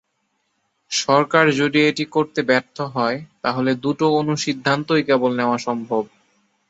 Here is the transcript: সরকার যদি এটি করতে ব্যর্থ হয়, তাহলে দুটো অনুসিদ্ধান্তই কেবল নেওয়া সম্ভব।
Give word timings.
সরকার 0.91 1.45
যদি 1.59 1.79
এটি 1.89 2.05
করতে 2.15 2.39
ব্যর্থ 2.49 2.77
হয়, 2.95 3.17
তাহলে 3.43 3.71
দুটো 3.83 4.05
অনুসিদ্ধান্তই 4.21 5.03
কেবল 5.09 5.31
নেওয়া 5.39 5.57
সম্ভব। 5.59 6.03